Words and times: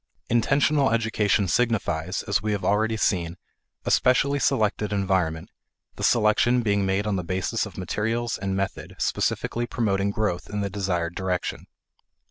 Intentional 0.31 0.89
education 0.89 1.47
signifies, 1.47 2.23
as 2.23 2.41
we 2.41 2.53
have 2.53 2.65
already 2.65 2.97
seen, 2.97 3.37
a 3.85 3.91
specially 3.91 4.39
selected 4.39 4.91
environment, 4.91 5.51
the 5.95 6.03
selection 6.03 6.63
being 6.63 6.87
made 6.87 7.05
on 7.05 7.17
the 7.17 7.23
basis 7.23 7.67
of 7.67 7.77
materials 7.77 8.35
and 8.35 8.55
method 8.55 8.95
specifically 8.97 9.67
promoting 9.67 10.09
growth 10.09 10.49
in 10.49 10.61
the 10.61 10.71
desired 10.71 11.13
direction. 11.13 11.67